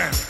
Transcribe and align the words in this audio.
woman. 0.00 0.29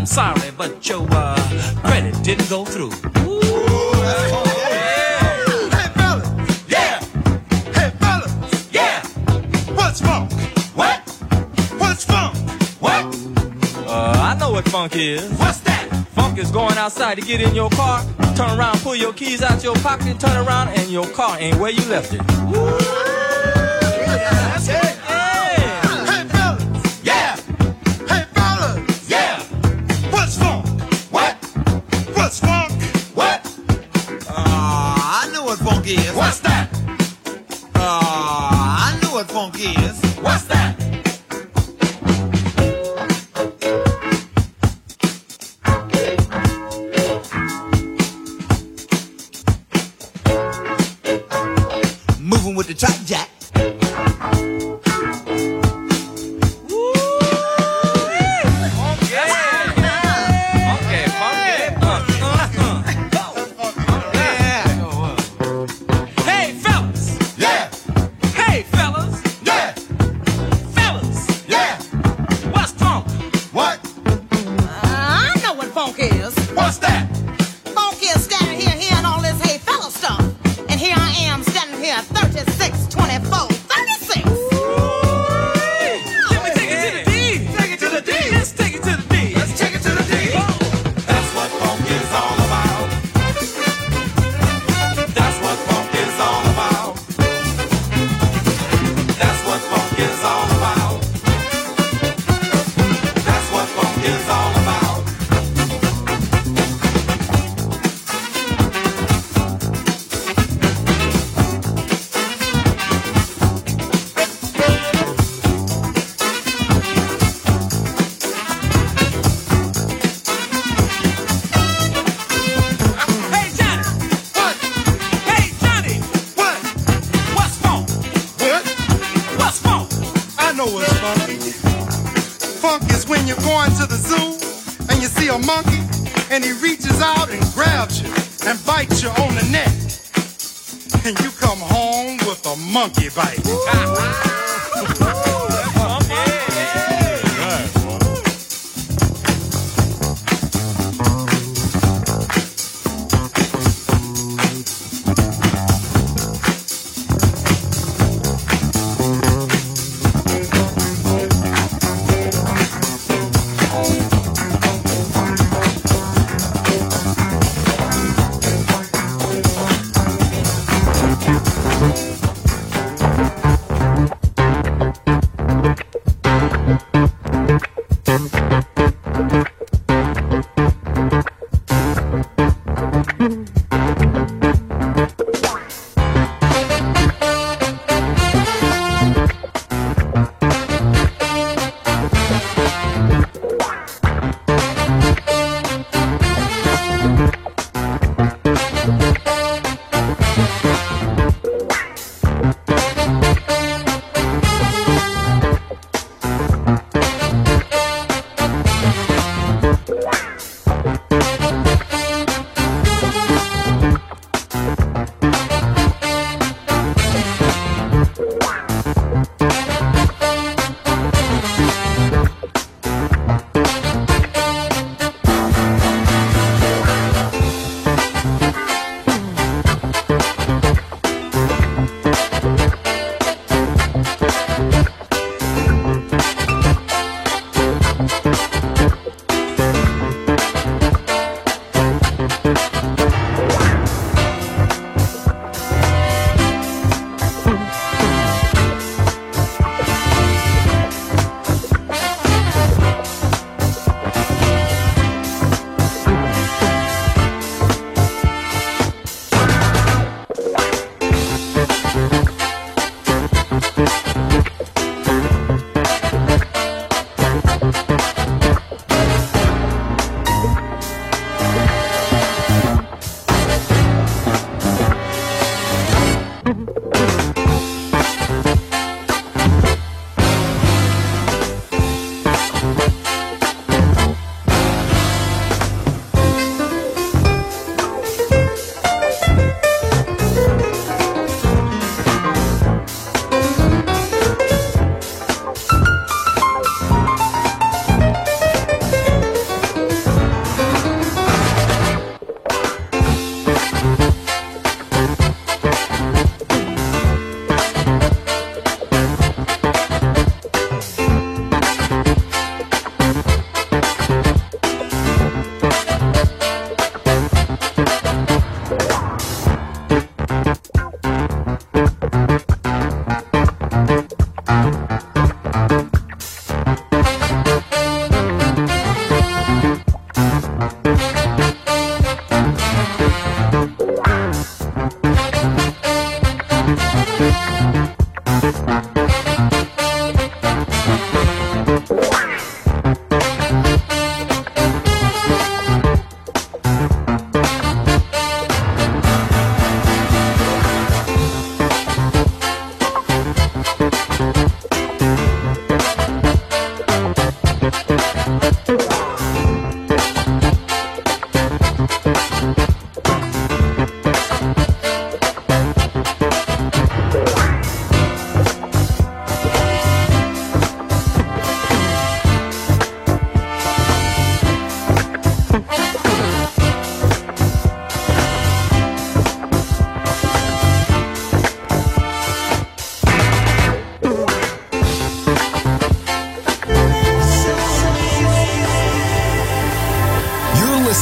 I'm 0.00 0.06
sorry, 0.06 0.50
but 0.56 0.88
your 0.88 1.06
uh, 1.10 1.36
credit 1.84 2.14
didn't 2.24 2.48
go 2.48 2.64
through. 2.64 2.90
Ooh. 3.18 3.38
What's 14.52 14.70
funk? 14.70 14.96
Is. 14.96 15.30
What's 15.38 15.60
that? 15.60 15.86
Funk 16.12 16.38
is 16.38 16.50
going 16.50 16.78
outside 16.78 17.16
to 17.16 17.20
get 17.20 17.42
in 17.42 17.54
your 17.54 17.68
car, 17.68 18.02
turn 18.34 18.58
around, 18.58 18.78
pull 18.78 18.94
your 18.94 19.12
keys 19.12 19.42
out 19.42 19.62
your 19.62 19.74
pocket, 19.76 20.18
turn 20.18 20.46
around, 20.46 20.68
and 20.68 20.90
your 20.90 21.06
car 21.08 21.36
ain't 21.38 21.58
where 21.58 21.70
you 21.70 21.84
left 21.90 22.14
it. 22.14 22.22
Yeah, 24.16 24.89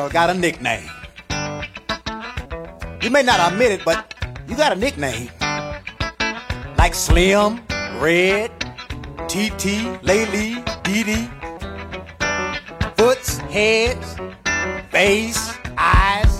girl 0.00 0.08
got 0.08 0.30
a 0.30 0.34
nickname. 0.34 0.88
You 3.02 3.10
may 3.10 3.22
not 3.22 3.52
admit 3.52 3.72
it, 3.72 3.84
but 3.84 4.14
you 4.48 4.56
got 4.56 4.72
a 4.72 4.76
nickname. 4.76 5.28
Like 6.78 6.94
Slim, 6.94 7.60
Red, 7.98 8.50
TT, 9.28 10.00
Laylee, 10.08 10.64
Dee 10.84 11.02
Dee. 11.04 11.28
Foots, 12.96 13.38
heads, 13.54 14.16
face, 14.90 15.54
eyes. 15.76 16.34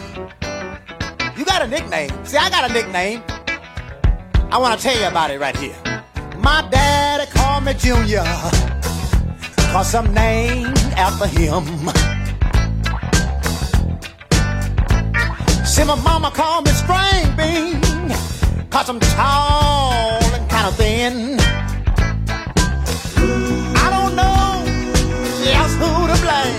You 1.37 1.45
got 1.45 1.63
a 1.63 1.67
nickname. 1.67 2.11
See, 2.25 2.39
I 2.39 2.49
got 2.49 2.71
a 2.71 2.73
nickname. 2.73 3.23
I 4.51 4.59
want 4.59 4.79
to 4.79 4.83
tell 4.83 4.99
you 4.99 5.07
about 5.07 5.31
it 5.31 5.39
right 5.39 5.57
here. 5.57 5.77
My 6.39 6.67
daddy 6.71 7.31
called 7.31 7.65
me 7.65 7.75
Junior, 7.75 8.25
cause 9.73 9.95
I'm 9.95 10.13
named 10.15 10.79
after 10.97 11.27
him. 11.27 12.10
See, 15.81 15.87
my 15.87 15.95
mama 15.95 16.31
called 16.31 16.67
me 16.67 16.73
string 16.73 17.35
bean, 17.39 17.81
cause 18.69 18.91
I'm 18.91 19.01
tall 19.01 20.23
and 20.35 20.51
kind 20.51 20.67
of 20.69 20.75
thin. 20.77 21.41
I 23.77 23.89
don't 23.89 24.15
know 24.15 24.63
just 25.43 25.79
who 25.79 26.07
to 26.11 26.17
blame, 26.21 26.59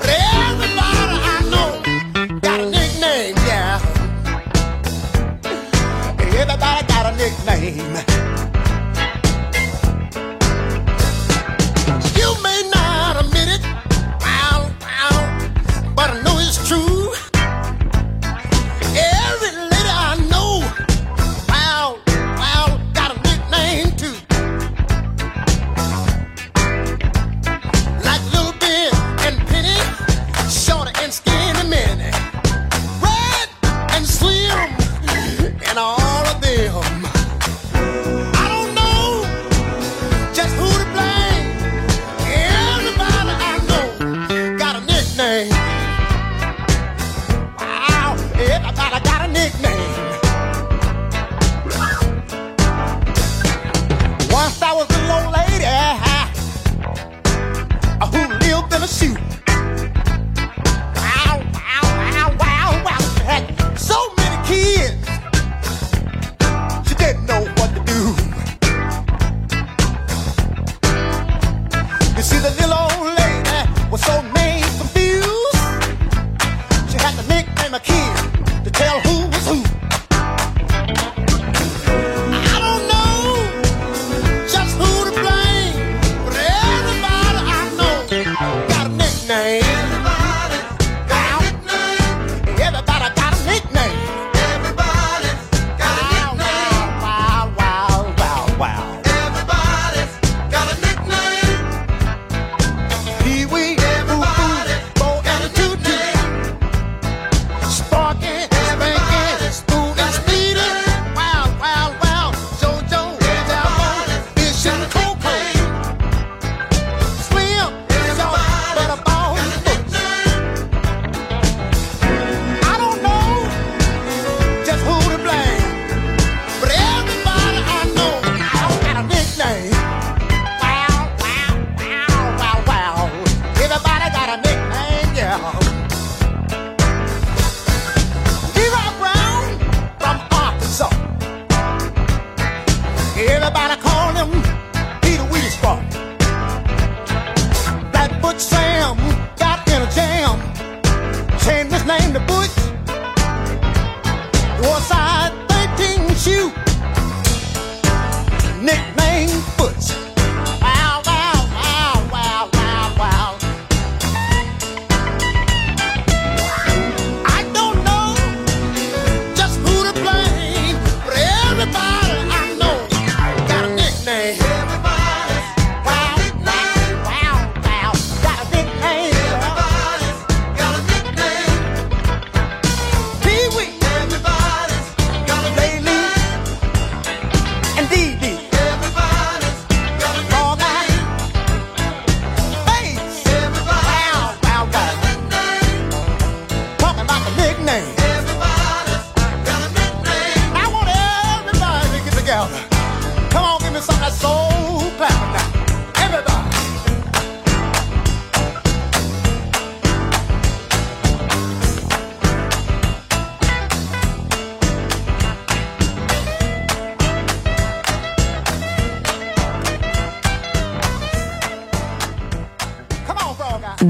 but 0.00 0.10
everybody 0.36 1.16
I 1.24 1.38
know 1.50 2.40
got 2.40 2.60
a 2.60 2.68
nickname, 2.68 3.36
yeah. 3.48 3.80
Everybody 6.18 6.86
got 6.88 7.14
a 7.14 7.16
nickname. 7.16 8.19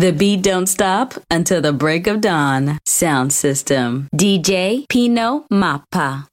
The 0.00 0.12
beat 0.12 0.40
don't 0.40 0.66
stop 0.66 1.12
until 1.30 1.60
the 1.60 1.74
break 1.74 2.06
of 2.06 2.22
dawn. 2.22 2.78
Sound 2.86 3.34
system. 3.34 4.08
DJ 4.16 4.86
Pino 4.88 5.44
Mappa. 5.52 6.26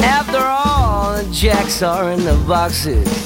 After 0.00 0.38
all, 0.38 1.16
the 1.16 1.28
jacks 1.32 1.82
are 1.82 2.12
in 2.12 2.24
the 2.24 2.40
boxes. 2.46 3.25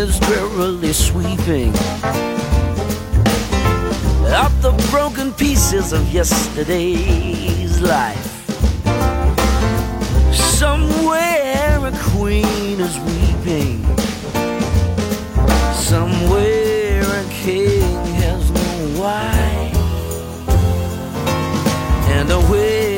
is 0.00 0.18
drearily 0.20 0.94
sweeping 0.94 1.74
up 4.32 4.50
the 4.62 4.72
broken 4.90 5.30
pieces 5.34 5.92
of 5.92 6.02
yesterday's 6.10 7.82
life. 7.82 8.46
Somewhere 10.32 11.78
a 11.84 11.92
queen 12.12 12.80
is 12.80 12.96
weeping. 13.10 13.84
Somewhere 15.74 17.02
a 17.02 17.24
king 17.30 18.06
has 18.22 18.50
no 18.50 19.00
wife. 19.02 19.76
And 22.08 22.28
wind 22.50 22.89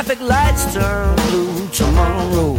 Traffic 0.00 0.20
lights 0.20 0.72
turn 0.72 1.16
blue 1.26 1.66
tomorrow. 1.70 2.54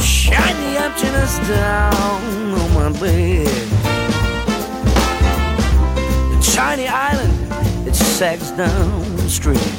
Shine 0.00 0.56
the 0.64 0.78
emptiness 0.80 1.36
down 1.46 2.54
on 2.60 2.72
my 2.72 2.88
bed. 2.98 3.46
The 6.30 6.38
tiny 6.54 6.88
island, 6.88 7.36
it 7.86 7.94
sags 7.94 8.52
down 8.52 9.16
the 9.16 9.28
street. 9.28 9.74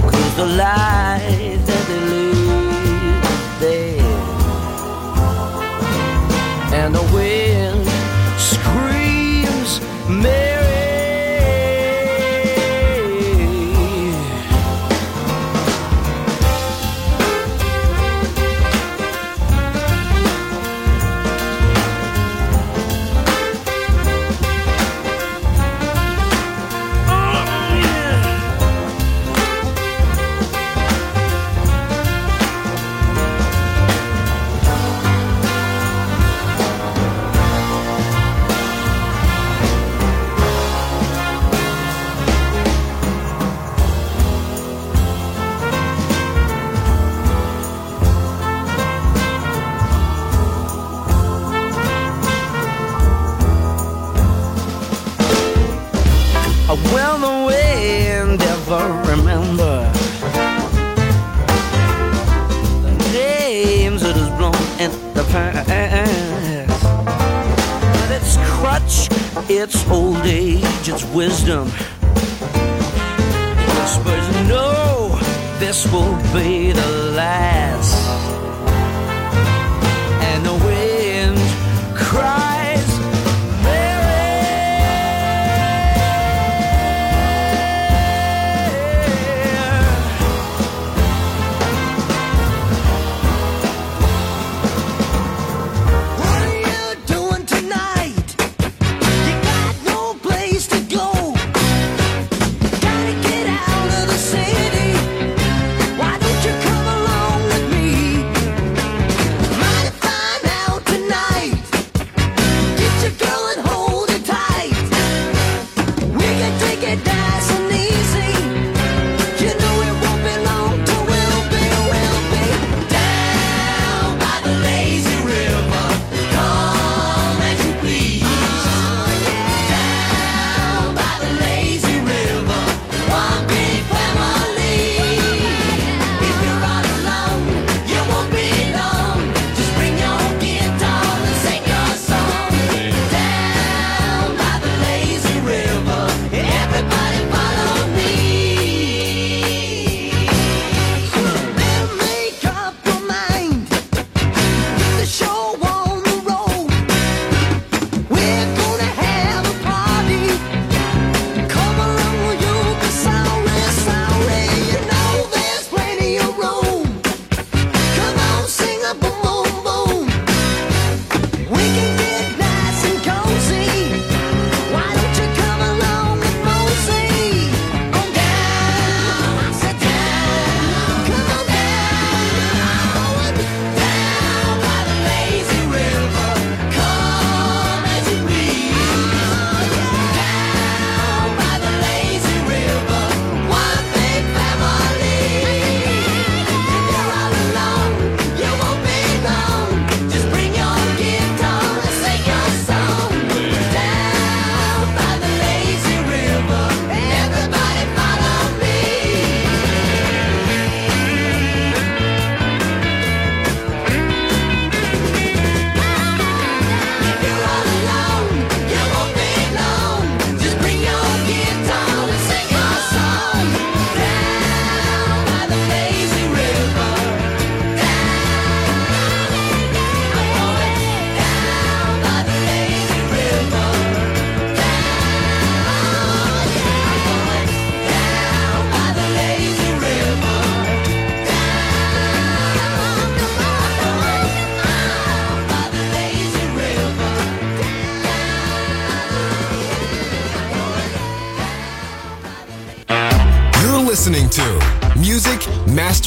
Cause 0.00 0.36
the 0.36 0.46
life 0.46 1.66
that 1.66 1.84
they 1.88 2.00
live 2.08 3.22
dead. 3.60 4.00
And 6.72 6.94
the 6.94 7.02
wind 7.12 7.27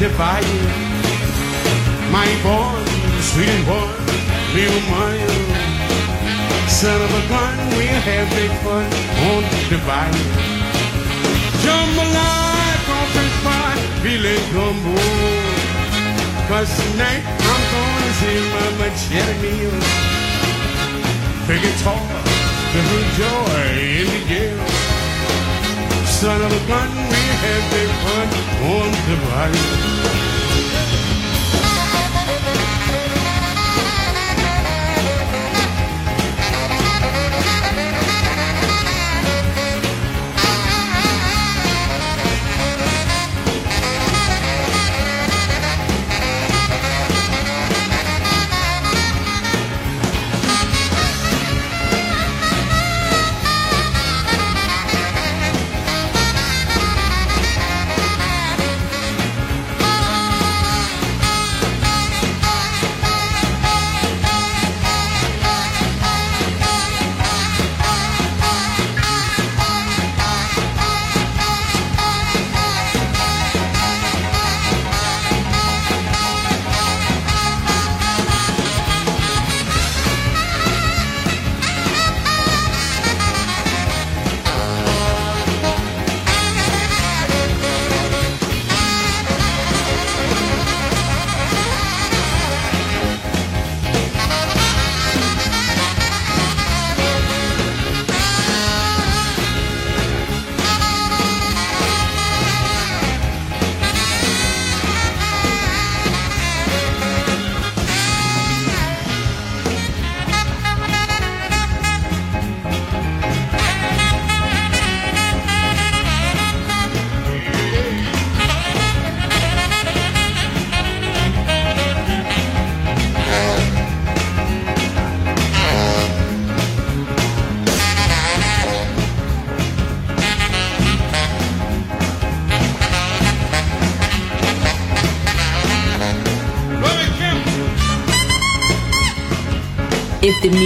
devayer. 0.00 0.68
My 2.12 2.28
boy, 2.44 2.76
sweet 3.28 3.48
and 3.48 3.66
boy, 3.66 3.92
little 4.54 4.84
mine. 4.92 5.32
Son 6.68 7.00
of 7.00 7.12
a 7.20 7.22
gun, 7.28 7.56
we'll 7.76 8.02
have 8.08 8.28
big 8.36 8.52
fun 8.64 8.88
on 9.30 9.42
the 9.70 9.78
bayou. 9.88 10.28
Jambalaya, 11.62 12.76
crawfish 12.86 13.36
pie, 13.44 13.80
filet 14.02 14.42
gumbo. 14.52 14.96
Cause 16.48 16.70
tonight 16.78 17.24
I'm 17.50 17.62
gonna 17.72 18.12
see 18.20 18.38
my 18.54 18.68
machete 18.78 19.34
meal. 19.42 19.76
Big 21.48 21.60
guitar, 21.62 22.04
the 22.72 22.82
joy 23.16 23.64
in 24.00 24.06
the 24.12 24.20
jail. 24.28 24.60
Son 26.06 26.40
of 26.40 26.52
a 26.52 26.62
gun, 26.68 26.90
we 27.10 27.25
everyone 27.44 28.28
on 28.72 28.92
the 29.08 29.16
right. 29.30 30.25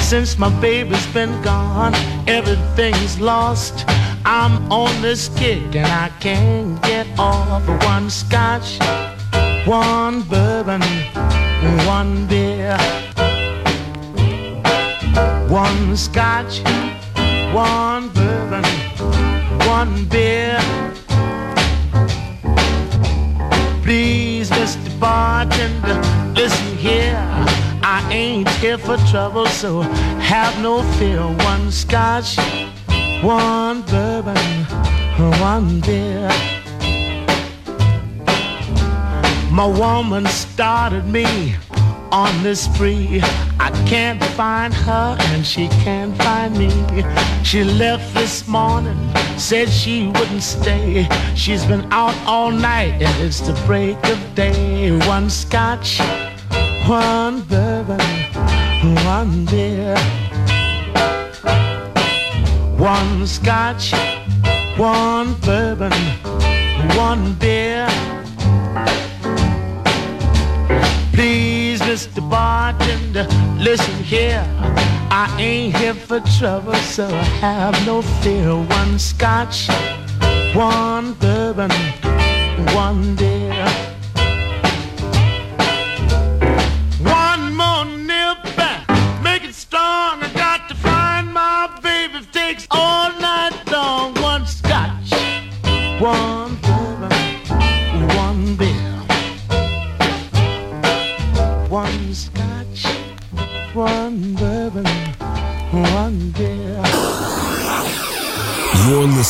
since 0.00 0.38
my 0.38 0.50
baby's 0.60 1.06
been 1.14 1.40
gone. 1.42 1.94
Everything's 2.26 3.20
lost. 3.20 3.84
I'm 4.24 4.70
on 4.70 4.90
this 5.02 5.28
kick 5.38 5.74
and 5.74 5.86
I 5.86 6.10
can't 6.20 6.80
get 6.82 7.06
off. 7.18 7.62
One 7.84 8.10
scotch, 8.10 8.78
one 9.66 10.22
bourbon, 10.22 10.82
one 11.86 12.26
beer. 12.26 12.76
One 15.48 15.96
scotch, 15.96 16.60
one 17.54 18.08
bourbon, 18.10 18.64
one 19.66 20.04
beer. 20.06 20.58
Please, 23.82 24.50
Mr. 24.50 25.00
Bartender 25.00 26.15
ain't 28.10 28.48
here 28.60 28.78
for 28.78 28.96
trouble, 29.10 29.46
so 29.46 29.82
have 30.20 30.60
no 30.62 30.82
fear. 30.98 31.20
One 31.20 31.70
scotch, 31.70 32.36
one 33.22 33.82
bourbon, 33.82 34.36
one 35.40 35.80
beer. 35.80 36.28
My 39.50 39.66
woman 39.66 40.26
started 40.26 41.06
me 41.06 41.54
on 42.12 42.42
this 42.42 42.64
spree. 42.64 43.20
I 43.58 43.70
can't 43.86 44.22
find 44.36 44.72
her 44.72 45.16
and 45.20 45.46
she 45.46 45.68
can't 45.84 46.16
find 46.22 46.56
me. 46.56 46.70
She 47.42 47.64
left 47.64 48.14
this 48.14 48.46
morning, 48.46 48.98
said 49.38 49.68
she 49.68 50.08
wouldn't 50.08 50.42
stay. 50.42 51.08
She's 51.34 51.64
been 51.64 51.86
out 51.90 52.14
all 52.26 52.50
night 52.50 53.00
and 53.02 53.22
it's 53.22 53.40
the 53.40 53.54
break 53.66 53.96
of 54.06 54.34
day. 54.34 54.96
One 55.06 55.30
scotch, 55.30 56.00
one 56.86 57.42
bourbon 57.42 57.65
one 59.20 59.46
beer. 59.46 59.96
One 62.76 63.26
scotch, 63.26 63.94
one 64.76 65.32
bourbon, 65.40 65.96
one 67.06 67.32
beer. 67.40 67.88
Please, 71.14 71.80
Mr. 71.88 72.20
Bartender, 72.28 73.26
listen 73.58 73.96
here. 74.04 74.44
I 75.10 75.34
ain't 75.38 75.74
here 75.78 75.94
for 75.94 76.20
trouble, 76.38 76.74
so 76.74 77.06
I 77.06 77.24
have 77.46 77.86
no 77.86 78.02
fear. 78.20 78.54
One 78.54 78.98
scotch, 78.98 79.68
one 80.54 81.14
bourbon, 81.14 81.70
one 82.74 83.16
beer. 83.16 83.45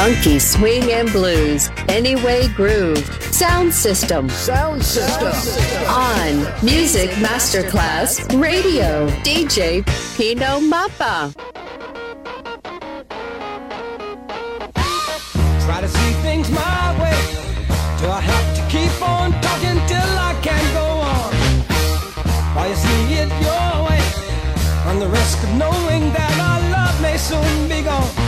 funky 0.00 0.38
swing 0.38 0.90
and 0.92 1.12
blues. 1.12 1.68
Anyway 1.88 2.48
Groove. 2.56 3.04
Sound 3.34 3.70
System. 3.70 4.30
Sound 4.30 4.82
System. 4.82 5.34
On 5.88 6.32
Music 6.64 7.10
Masterclass 7.24 8.12
Radio. 8.40 9.08
DJ 9.26 9.84
Pino 10.16 10.58
Mappa. 10.72 11.34
Try 15.66 15.80
to 15.82 15.88
see 15.88 16.12
things 16.24 16.48
my 16.50 16.86
way. 17.02 17.18
Do 18.00 18.06
I 18.08 18.22
have 18.32 18.48
to 18.56 18.62
keep 18.74 18.94
on 19.02 19.32
talking 19.42 19.78
till 19.86 20.12
I 20.28 20.32
can 20.40 20.64
go 20.80 20.86
on? 21.14 21.30
While 22.54 22.68
you 22.70 22.76
see 22.86 23.02
it 23.22 23.30
your 23.46 23.70
way, 23.86 24.02
on 24.88 24.98
the 24.98 25.08
risk 25.08 25.36
of 25.44 25.50
knowing 25.62 26.10
that 26.14 26.34
our 26.48 26.60
love 26.70 26.96
may 27.02 27.18
soon 27.18 27.68
be 27.68 27.82
gone. 27.82 28.19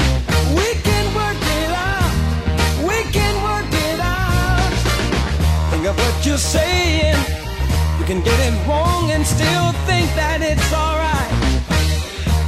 of 5.93 5.99
what 5.99 6.27
you're 6.27 6.39
saying. 6.39 7.17
You 7.99 8.05
can 8.05 8.21
get 8.23 8.39
it 8.49 8.55
wrong 8.67 9.11
and 9.11 9.25
still 9.27 9.69
think 9.89 10.09
that 10.21 10.41
it's 10.41 10.71
alright. 10.73 11.33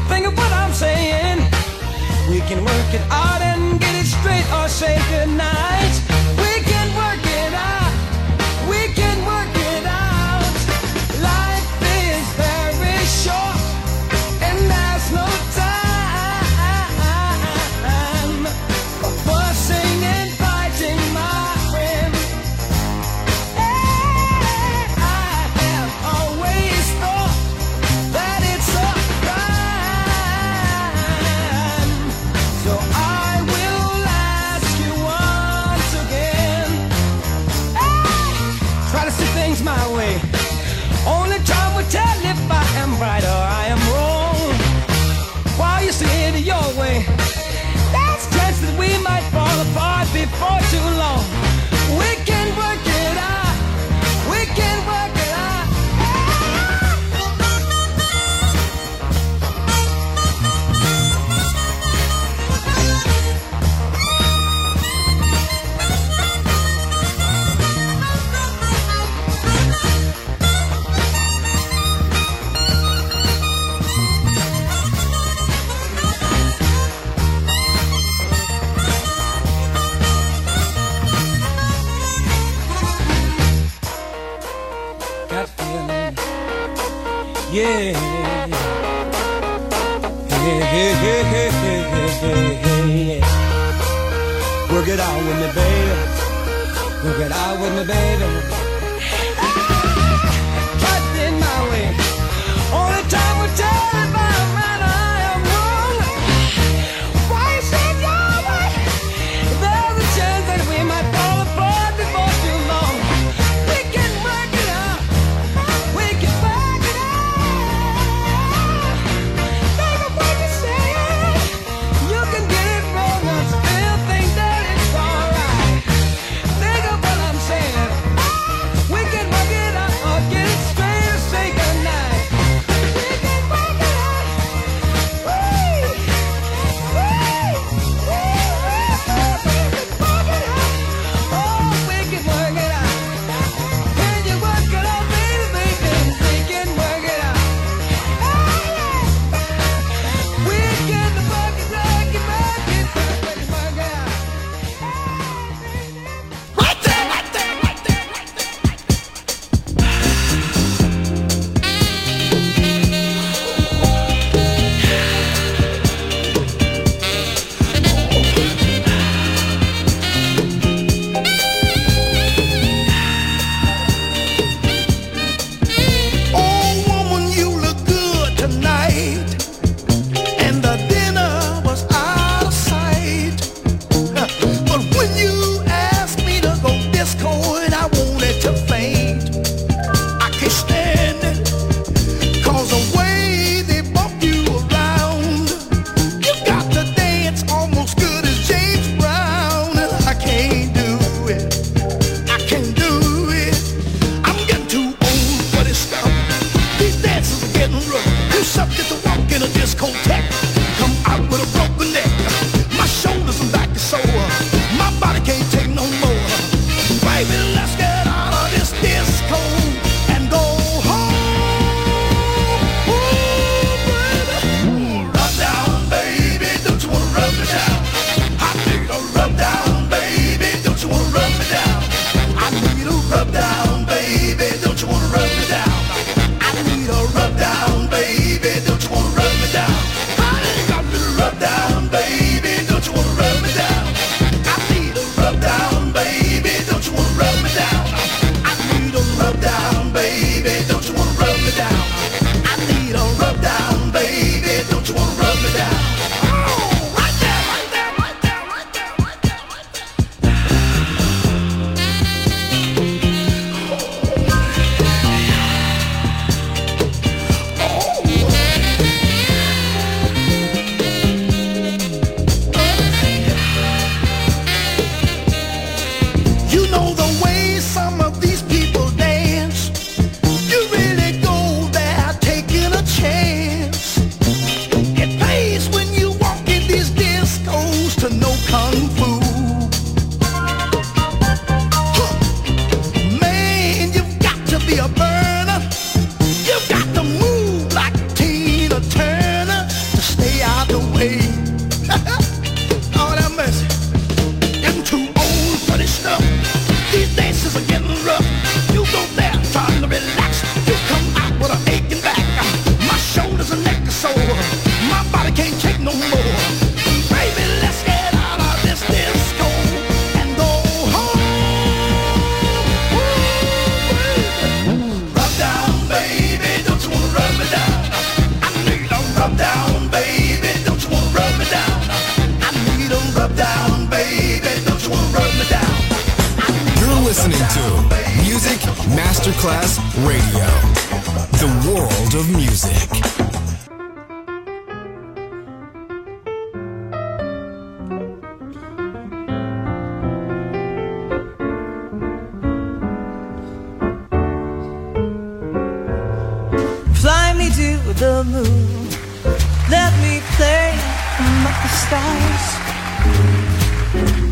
Think 0.09 0.27
of 0.27 0.37
what 0.37 0.53
I'm 0.53 0.73
saying. 0.73 1.39
We 2.31 2.41
can 2.49 2.65
work 2.65 2.91
it 2.99 3.05
out 3.11 3.41
and 3.41 3.81
get 3.81 3.95
it 3.95 4.07
straight 4.07 4.47
or 4.59 4.69
say 4.69 4.97
goodnight. 5.11 6.14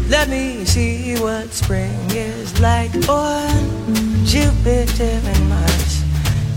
Let 0.08 0.28
me 0.28 0.64
see 0.64 1.16
what 1.20 1.52
spring 1.52 1.98
is 2.10 2.60
like 2.60 2.94
on 3.08 3.48
Jupiter 4.24 5.20
and 5.32 5.48
Mars. 5.48 6.02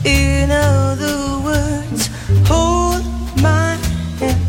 In 0.05 0.51
other 0.51 1.39
words, 1.43 2.09
hold 2.47 3.03
my 3.41 3.75
hand. 4.19 4.41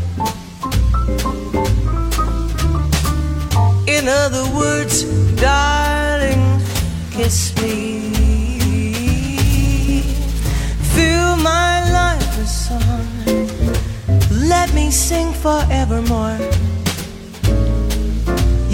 In 3.88 4.08
other 4.08 4.44
words, 4.54 5.04
darling, 5.40 6.60
kiss 7.10 7.54
me. 7.62 8.10
Fill 10.94 11.36
my 11.36 11.90
life 11.90 12.38
with 12.38 12.48
song. 12.48 13.06
Let 14.48 14.74
me 14.74 14.90
sing 14.90 15.32
forevermore. 15.32 16.65